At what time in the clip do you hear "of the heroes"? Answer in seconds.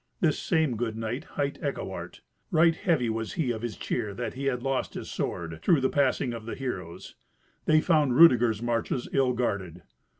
6.33-7.13